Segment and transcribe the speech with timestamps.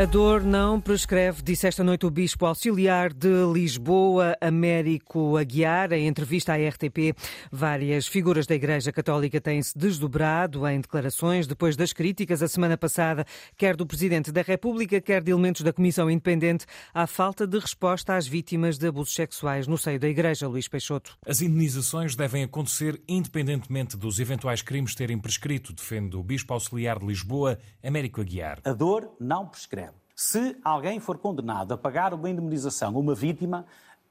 [0.00, 6.06] A dor não prescreve, disse esta noite o Bispo Auxiliar de Lisboa, Américo Aguiar, em
[6.06, 7.14] entrevista à RTP.
[7.52, 13.26] Várias figuras da Igreja Católica têm-se desdobrado em declarações depois das críticas a semana passada,
[13.58, 16.64] quer do Presidente da República, quer de elementos da Comissão Independente,
[16.94, 21.18] à falta de resposta às vítimas de abusos sexuais no seio da Igreja, Luís Peixoto.
[21.26, 27.04] As indenizações devem acontecer independentemente dos eventuais crimes terem prescrito, defende o Bispo Auxiliar de
[27.04, 28.60] Lisboa, Américo Aguiar.
[28.64, 29.89] A dor não prescreve.
[30.22, 33.64] Se alguém for condenado a pagar uma indemnização a uma vítima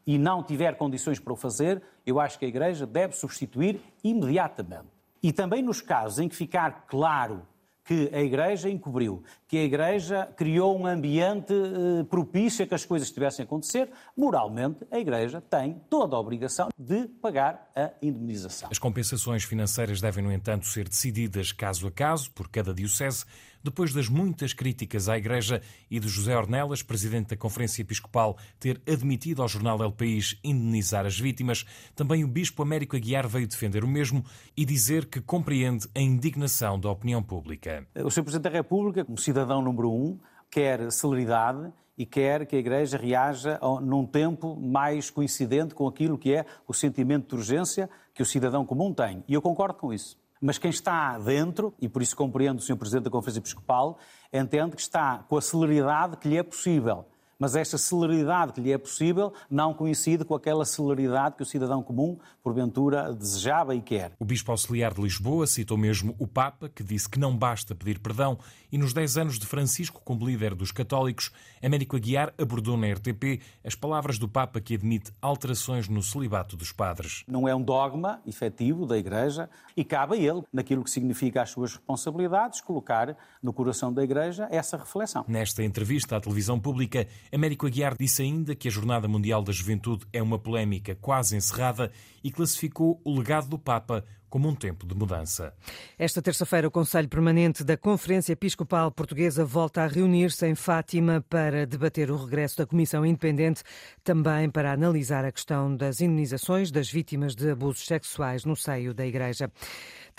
[0.07, 4.87] e não tiver condições para o fazer, eu acho que a Igreja deve substituir imediatamente.
[5.21, 7.45] E também nos casos em que ficar claro
[7.89, 12.85] que a Igreja encobriu, que a Igreja criou um ambiente eh, propício a que as
[12.85, 18.69] coisas estivessem a acontecer, moralmente a Igreja tem toda a obrigação de pagar a indemnização.
[18.71, 23.25] As compensações financeiras devem, no entanto, ser decididas caso a caso, por cada diocese,
[23.63, 28.81] depois das muitas críticas à Igreja e de José Ornelas, presidente da Conferência Episcopal, ter
[28.87, 31.65] admitido ao jornal El País indenizar as vítimas,
[31.95, 34.23] também o Bispo Américo Aguiar veio defender o mesmo
[34.55, 37.87] e dizer que compreende a indignação da opinião pública.
[37.95, 38.23] O Sr.
[38.23, 43.59] Presidente da República, como cidadão número um, quer celeridade e quer que a Igreja reaja
[43.81, 48.65] num tempo mais coincidente com aquilo que é o sentimento de urgência que o cidadão
[48.65, 49.21] comum tem.
[49.27, 50.17] E eu concordo com isso.
[50.41, 52.77] Mas quem está dentro, e por isso compreendo o Sr.
[52.77, 53.97] Presidente da Conferência Episcopal,
[54.31, 57.05] entende que está com a celeridade que lhe é possível
[57.39, 61.81] mas esta celeridade que lhe é possível não coincide com aquela celeridade que o cidadão
[61.81, 64.11] comum, porventura, desejava e quer.
[64.19, 67.99] O Bispo Auxiliar de Lisboa citou mesmo o Papa, que disse que não basta pedir
[67.99, 68.37] perdão,
[68.71, 71.31] e nos 10 anos de Francisco como líder dos católicos,
[71.63, 76.71] Américo Aguiar abordou na RTP as palavras do Papa que admite alterações no celibato dos
[76.71, 77.23] padres.
[77.27, 81.49] Não é um dogma efetivo da Igreja e cabe a ele, naquilo que significa as
[81.49, 85.25] suas responsabilidades, colocar no coração da Igreja essa reflexão.
[85.27, 90.05] Nesta entrevista à televisão pública, Américo Aguiar disse ainda que a Jornada Mundial da Juventude
[90.11, 91.91] é uma polémica quase encerrada
[92.23, 95.53] e classificou o legado do Papa como um tempo de mudança.
[95.97, 101.65] Esta terça-feira, o Conselho Permanente da Conferência Episcopal Portuguesa volta a reunir-se em Fátima para
[101.65, 103.63] debater o regresso da Comissão Independente,
[104.03, 109.05] também para analisar a questão das indenizações das vítimas de abusos sexuais no seio da
[109.05, 109.51] Igreja.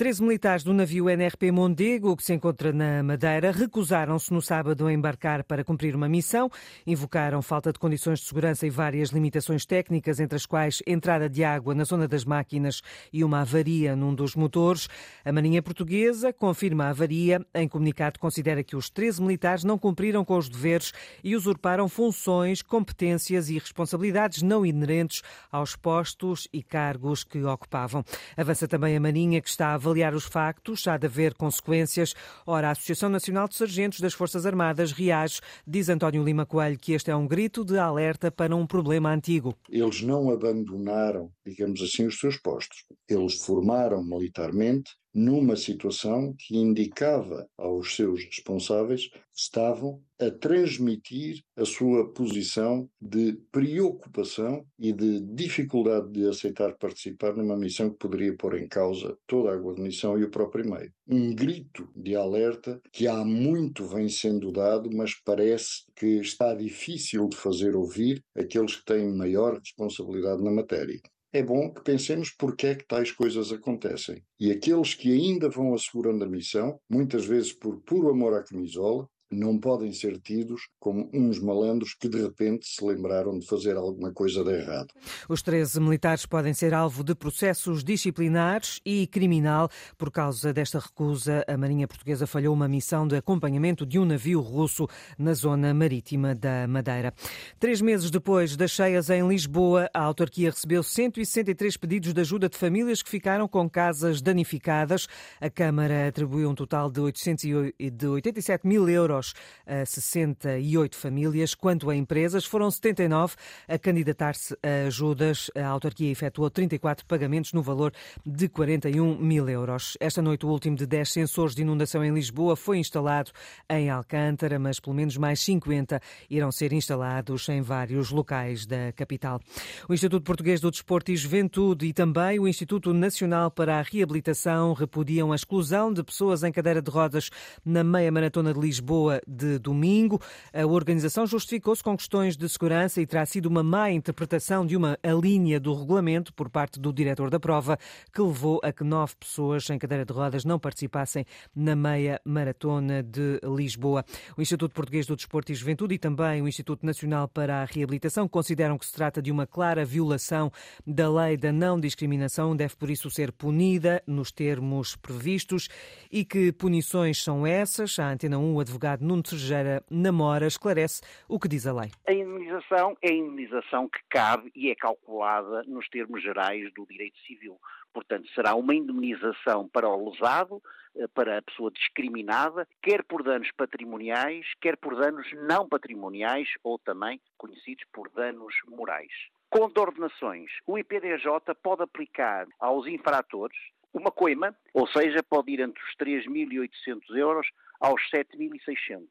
[0.01, 4.93] Treze militares do navio NRP Mondego, que se encontra na Madeira, recusaram-se no sábado a
[4.95, 6.49] embarcar para cumprir uma missão.
[6.87, 11.45] Invocaram falta de condições de segurança e várias limitações técnicas, entre as quais entrada de
[11.45, 12.81] água na zona das máquinas
[13.13, 14.89] e uma avaria num dos motores.
[15.25, 17.45] A Marinha Portuguesa confirma a avaria.
[17.55, 22.63] Em comunicado, considera que os 13 militares não cumpriram com os deveres e usurparam funções,
[22.63, 25.23] competências e responsabilidades não inerentes
[25.53, 28.03] aos postos e cargos que ocupavam.
[28.37, 32.15] Avança também a Marinha, que está a avaliar os factos, há de haver consequências.
[32.47, 36.93] Ora, a Associação Nacional de Sargentos das Forças Armadas reage, diz António Lima Coelho, que
[36.93, 39.55] este é um grito de alerta para um problema antigo.
[39.69, 42.85] Eles não abandonaram, digamos assim, os seus postos.
[43.09, 51.65] Eles formaram militarmente numa situação que indicava aos seus responsáveis que estavam a transmitir a
[51.65, 58.59] sua posição de preocupação e de dificuldade de aceitar participar numa missão que poderia pôr
[58.59, 60.93] em causa toda a guarnição e o próprio meio.
[61.09, 67.29] Um grito de alerta que há muito vem sendo dado, mas parece que está difícil
[67.29, 71.01] de fazer ouvir aqueles que têm maior responsabilidade na matéria
[71.33, 74.23] é bom que pensemos porque é que tais coisas acontecem.
[74.39, 79.09] E aqueles que ainda vão assegurando a missão, muitas vezes por puro amor à camisola,
[79.31, 84.13] não podem ser tidos como uns malandros que de repente se lembraram de fazer alguma
[84.13, 84.89] coisa de errado.
[85.29, 89.71] Os 13 militares podem ser alvo de processos disciplinares e criminal.
[89.97, 94.41] Por causa desta recusa, a Marinha Portuguesa falhou uma missão de acompanhamento de um navio
[94.41, 97.15] russo na zona marítima da Madeira.
[97.59, 102.57] Três meses depois das cheias em Lisboa, a autarquia recebeu 163 pedidos de ajuda de
[102.57, 105.07] famílias que ficaram com casas danificadas.
[105.41, 109.35] A Câmara atribuiu um total de 887 mil euros euros
[109.67, 111.55] a 68 famílias.
[111.55, 113.37] Quanto a empresas, foram 79
[113.69, 115.51] a candidatar-se a ajudas.
[115.55, 117.93] A autarquia efetuou 34 pagamentos no valor
[118.25, 119.97] de 41 mil euros.
[120.01, 123.31] Esta noite, o último de 10 sensores de inundação em Lisboa foi instalado
[123.69, 129.41] em Alcântara, mas pelo menos mais 50 irão ser instalados em vários locais da capital.
[129.89, 134.73] O Instituto Português do Desporto e Juventude e também o Instituto Nacional para a Reabilitação
[134.73, 137.31] repudiam a exclusão de pessoas em cadeira de rodas
[137.65, 140.21] na meia maratona de Lisboa Lisboa de domingo.
[140.53, 144.99] A organização justificou-se com questões de segurança e terá sido uma má interpretação de uma
[145.21, 147.79] linha do regulamento por parte do diretor da prova,
[148.13, 151.25] que levou a que nove pessoas em cadeira de rodas não participassem
[151.55, 154.05] na meia maratona de Lisboa.
[154.37, 158.29] O Instituto Português do Desporto e Juventude e também o Instituto Nacional para a Reabilitação
[158.29, 160.53] consideram que se trata de uma clara violação
[160.87, 165.69] da lei da não discriminação, deve por isso ser punida nos termos previstos.
[166.13, 167.99] E que punições são essas?
[167.99, 171.91] A Antena 1, o advogado Nuno Terjeira Namora esclarece o que diz a lei.
[172.07, 177.19] A indemnização é a indemnização que cabe e é calculada nos termos gerais do direito
[177.21, 177.59] civil.
[177.93, 180.63] Portanto, será uma indemnização para o lesado,
[180.95, 186.79] eh, para a pessoa discriminada, quer por danos patrimoniais, quer por danos não patrimoniais ou
[186.79, 189.13] também conhecidos por danos morais.
[189.49, 193.59] Com ordenações, o IPDJ pode aplicar aos infratores
[193.93, 197.49] uma coima, ou seja, pode ir entre os 3.800 euros
[197.81, 199.07] aos 7.600.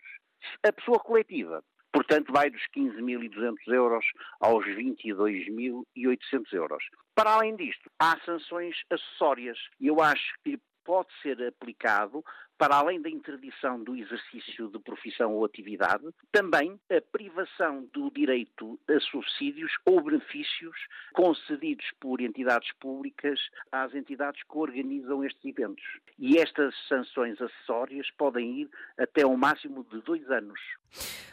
[0.63, 4.05] A pessoa coletiva Portanto, vai dos 15.200 euros
[4.39, 6.83] aos 22.800 euros.
[7.15, 12.23] Para além disto, há sanções acessórias e eu acho que pode ser aplicado
[12.59, 18.77] para além da interdição do exercício de profissão ou atividade, também a privação do direito
[18.89, 20.75] a subsídios ou benefícios
[21.13, 23.39] concedidos por entidades públicas
[23.71, 25.85] às entidades que organizam estes eventos.
[26.19, 30.59] E estas sanções acessórias podem ir até um máximo de dois anos.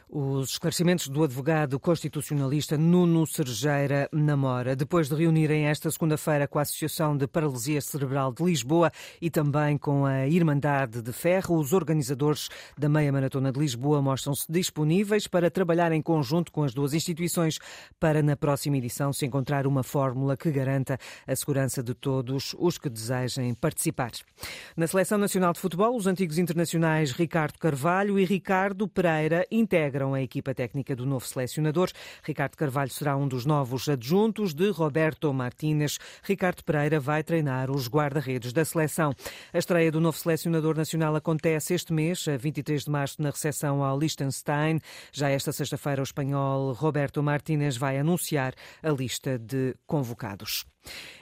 [0.09, 6.63] Os esclarecimentos do advogado constitucionalista Nuno Sergeira Namora, depois de reunirem esta segunda-feira com a
[6.63, 12.49] Associação de Paralisia Cerebral de Lisboa e também com a Irmandade de Ferro, os organizadores
[12.77, 17.59] da Meia Maratona de Lisboa mostram-se disponíveis para trabalhar em conjunto com as duas instituições
[17.99, 22.77] para, na próxima edição, se encontrar uma fórmula que garanta a segurança de todos os
[22.77, 24.11] que desejem participar.
[24.77, 30.21] Na Seleção Nacional de Futebol, os antigos internacionais Ricardo Carvalho e Ricardo Pereira integram a
[30.21, 31.91] equipa técnica do novo selecionador.
[32.23, 35.99] Ricardo Carvalho será um dos novos adjuntos de Roberto Martínez.
[36.23, 39.15] Ricardo Pereira vai treinar os guarda-redes da seleção.
[39.53, 43.85] A estreia do novo selecionador nacional acontece este mês, a 23 de março, na recepção
[43.85, 44.81] ao Liechtenstein.
[45.13, 50.65] Já esta sexta-feira, o espanhol Roberto Martínez vai anunciar a lista de convocados.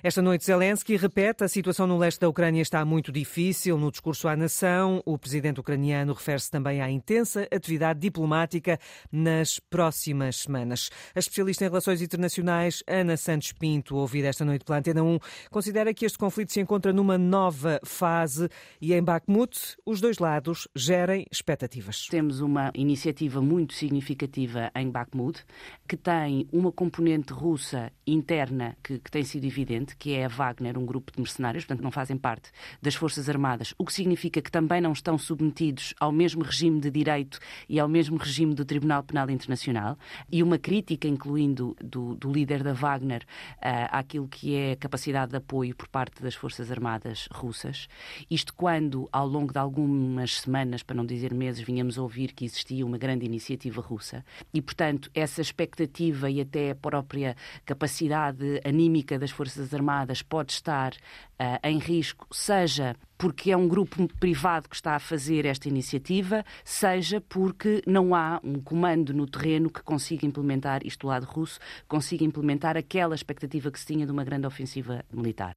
[0.03, 3.79] Esta noite, Zelensky repete a situação no leste da Ucrânia está muito difícil.
[3.79, 8.79] No discurso à nação, o presidente ucraniano refere-se também à intensa atividade diplomática
[9.11, 10.91] nas próximas semanas.
[11.15, 15.19] A especialista em relações internacionais, Ana Santos Pinto, ouvida esta noite pela Antena 1,
[15.51, 18.49] considera que este conflito se encontra numa nova fase
[18.81, 22.07] e em Bakhmut os dois lados gerem expectativas.
[22.11, 25.45] Temos uma iniciativa muito significativa em Bakhmut
[25.89, 30.77] que tem uma componente russa interna que, que tem sido evidente, que é a Wagner,
[30.77, 32.51] um grupo de mercenários, portanto não fazem parte
[32.83, 36.91] das Forças Armadas, o que significa que também não estão submetidos ao mesmo regime de
[36.91, 39.97] direito e ao mesmo regime do Tribunal Penal Internacional,
[40.31, 43.23] e uma crítica, incluindo do, do líder da Wagner,
[43.59, 47.87] uh, àquilo que é a capacidade de apoio por parte das Forças Armadas russas.
[48.29, 52.85] Isto quando, ao longo de algumas semanas, para não dizer meses, vinhamos ouvir que existia
[52.85, 54.25] uma grande iniciativa russa.
[54.53, 60.53] E, portanto, essa expectativa e até a própria capacidade anímica das Forças Forças Armadas pode
[60.53, 65.69] estar uh, em risco, seja porque é um grupo privado que está a fazer esta
[65.69, 71.25] iniciativa, seja porque não há um comando no terreno que consiga implementar, isto do lado
[71.25, 71.59] russo,
[71.89, 75.55] consiga implementar aquela expectativa que se tinha de uma grande ofensiva militar.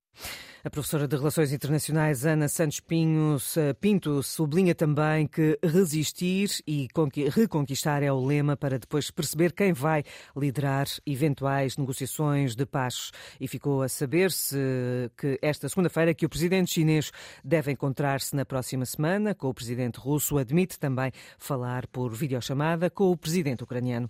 [0.63, 2.81] A professora de Relações Internacionais Ana Santos
[3.79, 6.87] Pinto sublinha também que resistir e
[7.31, 10.03] reconquistar é o lema para depois perceber quem vai
[10.35, 13.11] liderar eventuais negociações de paz.
[13.39, 14.57] E ficou a saber-se
[15.15, 17.11] que esta segunda-feira que o presidente chinês
[17.47, 23.09] deve encontrar-se na próxima semana com o presidente russo, admite também falar por videochamada com
[23.09, 24.09] o presidente ucraniano.